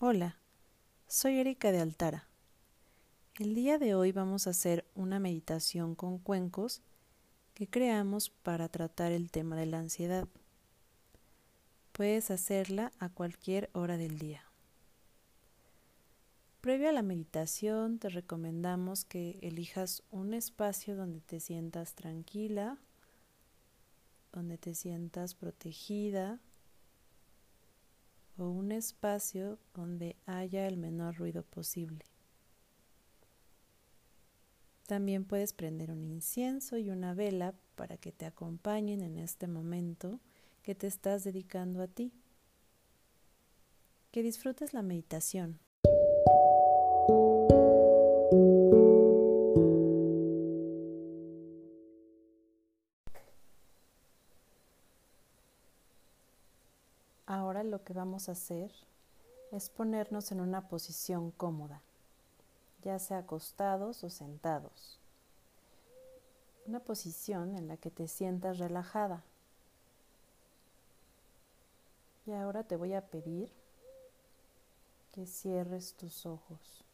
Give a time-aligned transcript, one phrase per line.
[0.00, 0.36] Hola,
[1.08, 2.28] soy Erika de Altara.
[3.36, 6.82] El día de hoy vamos a hacer una meditación con cuencos
[7.52, 10.28] que creamos para tratar el tema de la ansiedad.
[11.90, 14.44] Puedes hacerla a cualquier hora del día.
[16.60, 22.78] Previo a la meditación te recomendamos que elijas un espacio donde te sientas tranquila,
[24.30, 26.38] donde te sientas protegida
[28.38, 32.04] o un espacio donde haya el menor ruido posible.
[34.86, 40.20] También puedes prender un incienso y una vela para que te acompañen en este momento
[40.62, 42.12] que te estás dedicando a ti.
[44.10, 45.60] Que disfrutes la meditación.
[57.78, 58.72] Lo que vamos a hacer
[59.52, 61.80] es ponernos en una posición cómoda,
[62.82, 64.98] ya sea acostados o sentados.
[66.66, 69.22] Una posición en la que te sientas relajada.
[72.26, 73.52] Y ahora te voy a pedir
[75.12, 76.84] que cierres tus ojos.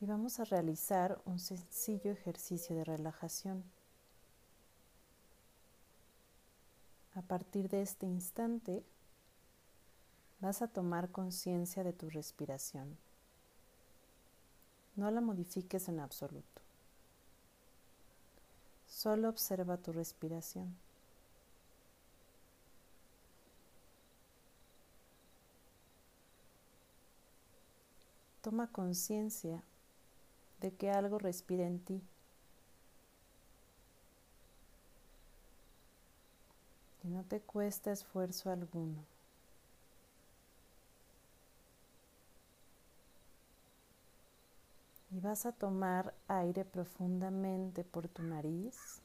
[0.00, 3.62] Y vamos a realizar un sencillo ejercicio de relajación.
[7.14, 8.84] A partir de este instante
[10.40, 12.96] vas a tomar conciencia de tu respiración.
[14.96, 16.62] No la modifiques en absoluto.
[18.86, 20.76] Solo observa tu respiración.
[28.42, 29.62] Toma conciencia
[30.60, 32.02] de que algo respira en ti
[37.10, 39.04] no te cuesta esfuerzo alguno.
[45.10, 49.02] Y vas a tomar aire profundamente por tu nariz.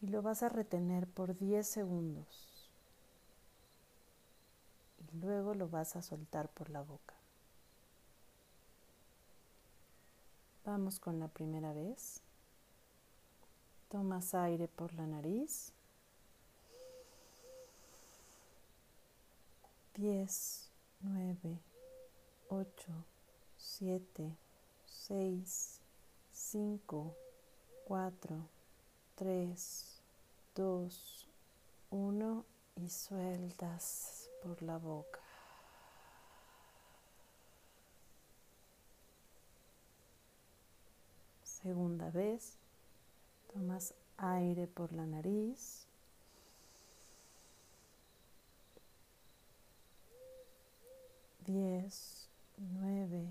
[0.00, 2.68] Y lo vas a retener por 10 segundos.
[4.98, 7.17] Y luego lo vas a soltar por la boca.
[10.68, 12.20] Vamos con la primera vez.
[13.88, 15.72] Tomas aire por la nariz.
[19.94, 20.70] 10,
[21.00, 21.58] 9,
[22.50, 22.68] 8,
[23.56, 24.36] 7,
[24.84, 25.80] 6,
[26.32, 27.16] 5,
[27.86, 28.48] 4,
[29.14, 30.02] 3,
[30.54, 31.28] 2,
[31.92, 32.44] 1
[32.76, 35.27] y sueltas por la boca.
[41.62, 42.56] Segunda vez,
[43.52, 45.88] tomas aire por la nariz.
[51.44, 53.26] Diez, nueve,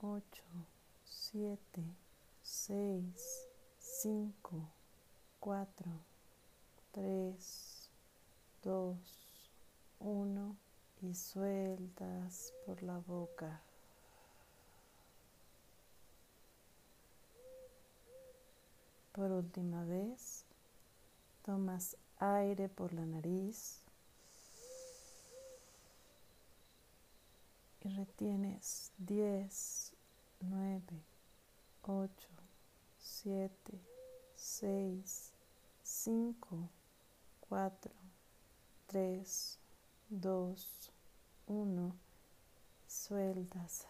[0.00, 0.42] ocho,
[1.04, 1.84] siete,
[2.42, 3.46] seis,
[3.78, 4.68] cinco,
[5.38, 5.92] cuatro,
[6.90, 7.88] tres,
[8.64, 8.96] dos,
[10.00, 10.56] uno
[11.02, 13.62] y sueltas por la boca.
[19.18, 20.44] Por última vez,
[21.44, 23.80] tomas aire por la nariz
[27.80, 29.92] y retienes 10,
[30.42, 30.82] 9,
[31.82, 32.12] 8,
[33.00, 33.50] 7,
[34.36, 35.32] 6,
[35.82, 36.68] 5,
[37.48, 37.92] 4,
[38.86, 39.58] 3,
[40.10, 40.92] 2,
[41.48, 41.96] 1.
[42.86, 43.84] Sueltas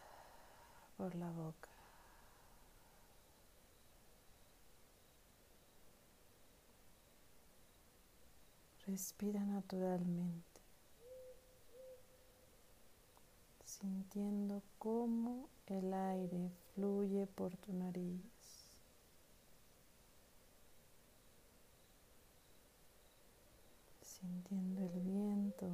[0.97, 1.68] por la boca.
[8.89, 10.63] Respira naturalmente,
[13.63, 18.23] sintiendo cómo el aire fluye por tu nariz.
[24.01, 25.69] Sintiendo el viento.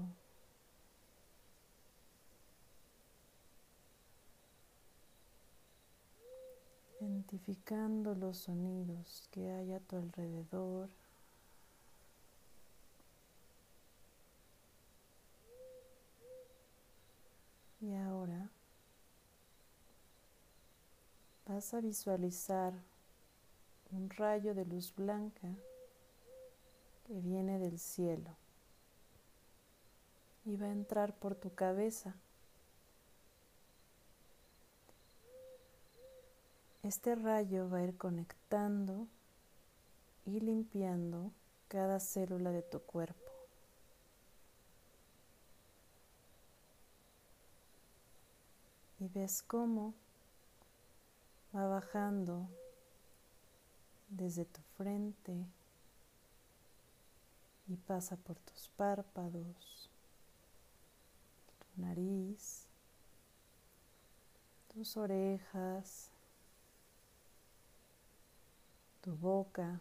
[7.00, 10.90] Identificando los sonidos que hay a tu alrededor.
[17.80, 18.48] Y ahora
[21.54, 22.72] vas a visualizar
[23.92, 25.54] un rayo de luz blanca
[27.06, 28.30] que viene del cielo
[30.44, 32.16] y va a entrar por tu cabeza.
[36.82, 39.06] Este rayo va a ir conectando
[40.26, 41.30] y limpiando
[41.68, 43.30] cada célula de tu cuerpo.
[48.98, 49.94] Y ves cómo
[51.54, 52.48] va bajando
[54.08, 55.46] desde tu frente
[57.68, 59.88] y pasa por tus párpados,
[61.60, 62.66] tu nariz,
[64.72, 66.10] tus orejas,
[69.00, 69.80] tu boca,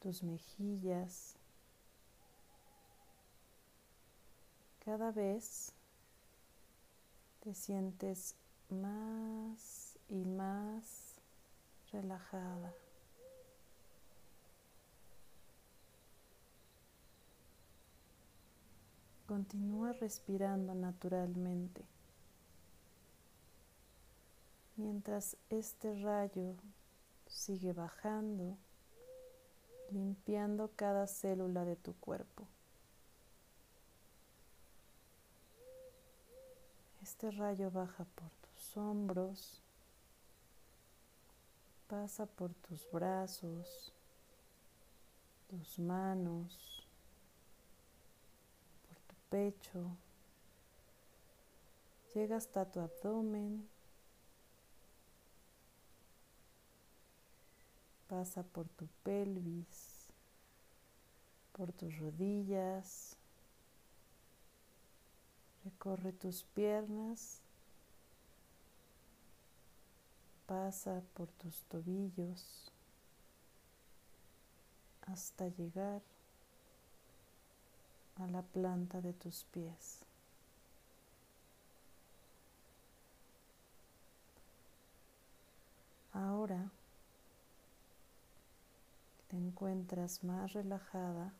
[0.00, 1.34] tus mejillas.
[4.84, 5.72] Cada vez
[7.40, 8.36] te sientes
[8.70, 11.20] más y más
[11.92, 12.72] relajada.
[19.26, 21.84] Continúa respirando naturalmente
[24.78, 26.54] mientras este rayo
[27.26, 28.56] sigue bajando,
[29.90, 32.46] limpiando cada célula de tu cuerpo.
[37.02, 38.37] Este rayo baja por
[38.78, 39.60] hombros,
[41.88, 43.92] pasa por tus brazos,
[45.48, 46.86] tus manos,
[48.88, 49.90] por tu pecho,
[52.14, 53.68] llega hasta tu abdomen.
[58.08, 60.08] Pasa por tu pelvis,
[61.52, 63.18] por tus rodillas,
[65.62, 67.42] recorre tus piernas,
[70.48, 72.72] pasa por tus tobillos
[75.06, 76.00] hasta llegar
[78.16, 80.00] a la planta de tus pies.
[86.14, 86.70] Ahora
[89.28, 91.34] te encuentras más relajada,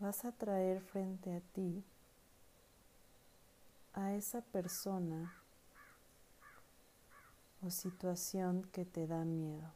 [0.00, 1.84] vas a traer frente a ti
[3.94, 5.45] a esa persona
[7.62, 9.70] o situación que te da miedo.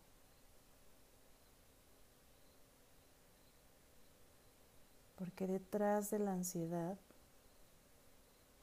[5.18, 6.96] Porque detrás de la ansiedad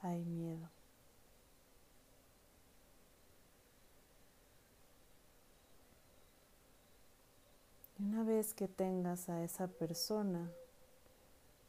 [0.01, 0.69] hay miedo.
[7.99, 10.49] Y una vez que tengas a esa persona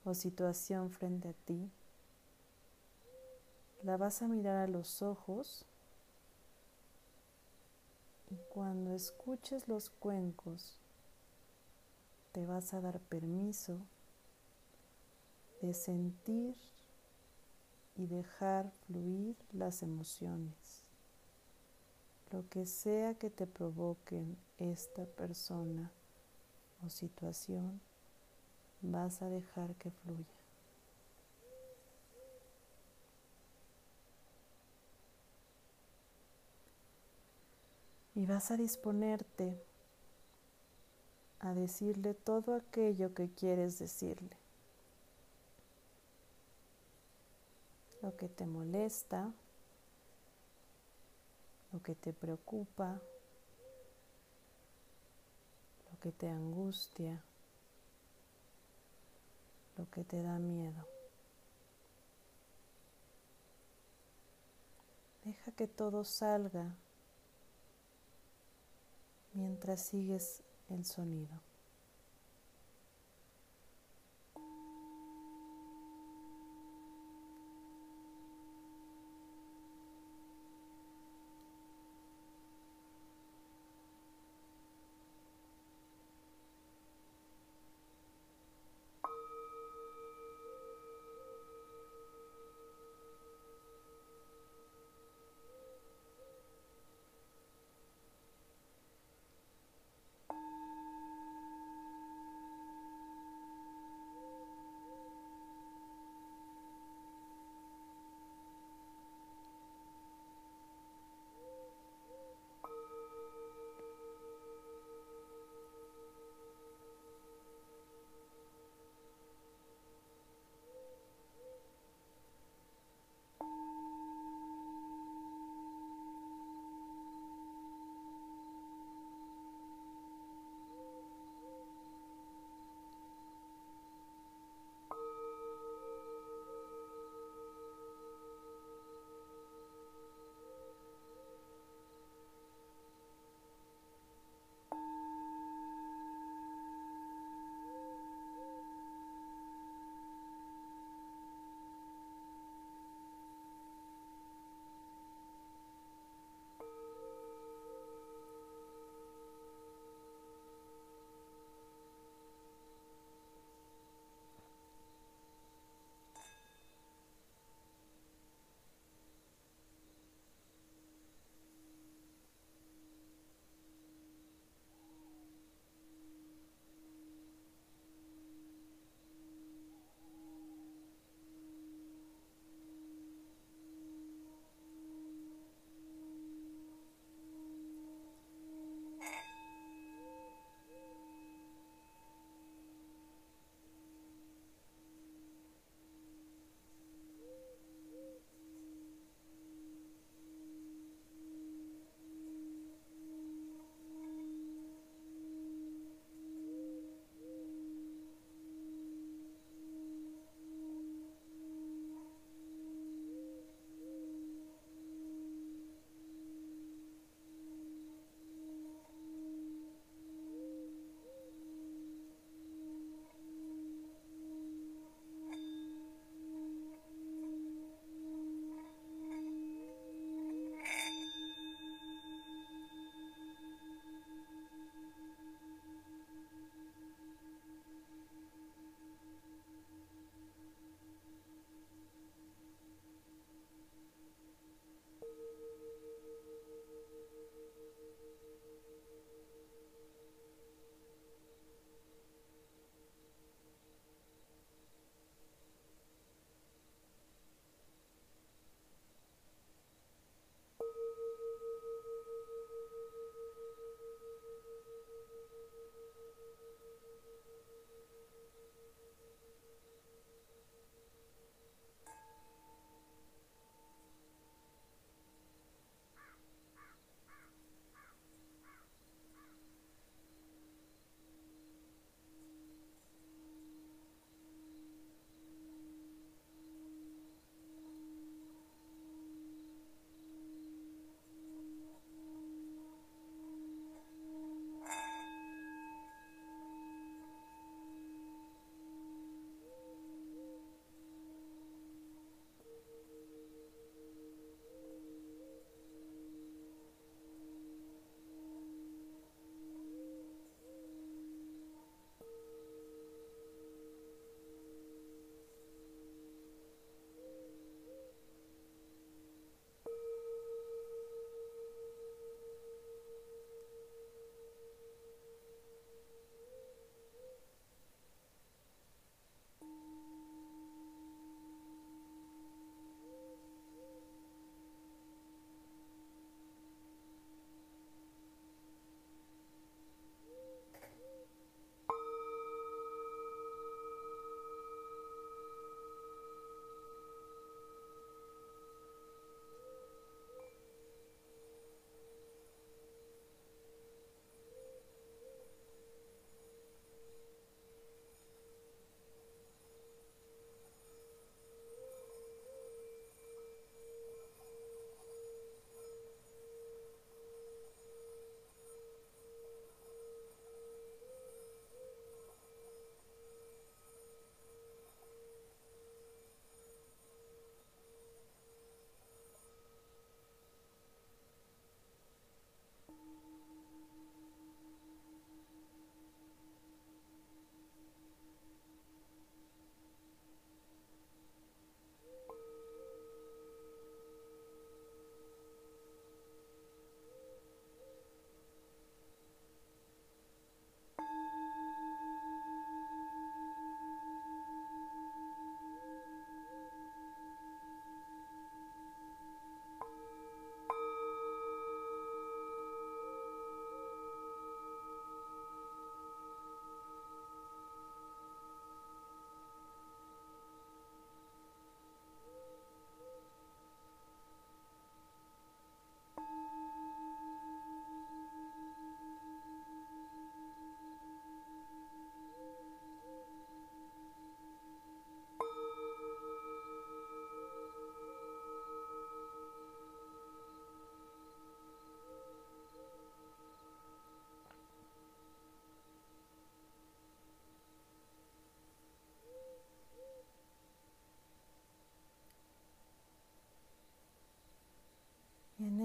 [0.05, 1.71] o situación frente a ti,
[3.83, 5.65] la vas a mirar a los ojos
[8.37, 10.77] cuando escuches los cuencos
[12.33, 13.79] te vas a dar permiso
[15.63, 16.55] de sentir
[17.97, 20.85] y dejar fluir las emociones,
[22.31, 25.91] lo que sea que te provoquen esta persona
[26.85, 27.81] o situación
[28.83, 30.38] vas a dejar que fluya.
[38.19, 39.57] Y vas a disponerte
[41.39, 44.37] a decirle todo aquello que quieres decirle.
[48.03, 49.31] Lo que te molesta,
[51.73, 53.01] lo que te preocupa,
[56.01, 57.23] que te angustia,
[59.77, 60.87] lo que te da miedo.
[65.25, 66.75] Deja que todo salga
[69.39, 71.41] mientras sigues el sonido.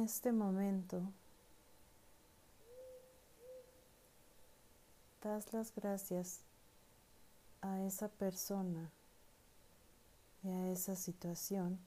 [0.04, 1.02] Este momento
[5.22, 6.42] das las gracias
[7.62, 8.92] a esa persona
[10.44, 11.80] y a esa situación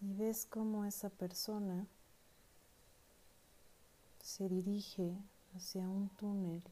[0.00, 1.86] y ves cómo esa persona
[4.22, 5.14] se dirige
[5.54, 6.62] hacia un túnel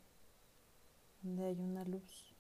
[1.23, 2.32] donde hay una luz.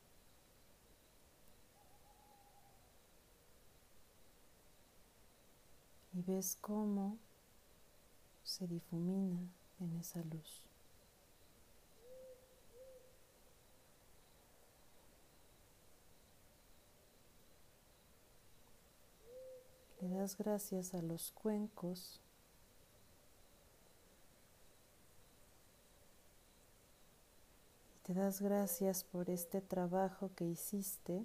[6.14, 7.16] Y ves cómo
[8.45, 9.40] se difumina
[9.81, 10.62] en esa luz.
[20.00, 22.21] Le das gracias a los cuencos
[28.02, 31.25] te das gracias por este trabajo que hiciste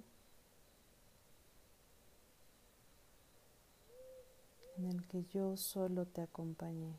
[4.78, 6.94] en el que yo solo te acompañé.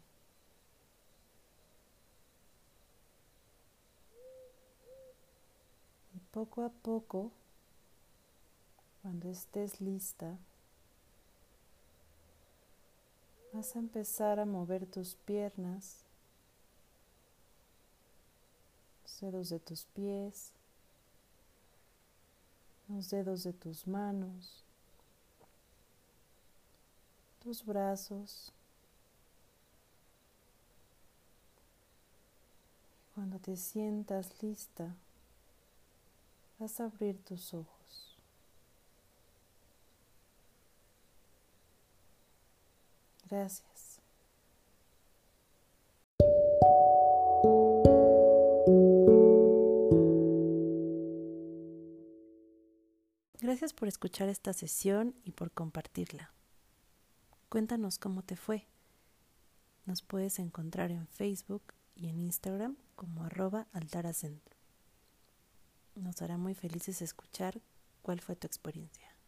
[6.15, 7.31] Y poco a poco,
[9.01, 10.37] cuando estés lista,
[13.51, 16.03] Vas a empezar a mover tus piernas,
[19.01, 20.51] los dedos de tus pies,
[22.89, 24.63] los dedos de tus manos,
[27.39, 28.51] tus brazos.
[33.15, 34.95] Cuando te sientas lista,
[36.57, 38.17] vas a abrir tus ojos.
[43.29, 43.99] Gracias.
[53.41, 56.31] Gracias por escuchar esta sesión y por compartirla.
[57.49, 58.67] Cuéntanos cómo te fue.
[59.85, 61.63] Nos puedes encontrar en Facebook
[61.95, 64.55] y en Instagram como arroba altaracentro.
[65.95, 67.59] Nos hará muy felices escuchar
[68.03, 69.18] cuál fue tu experiencia.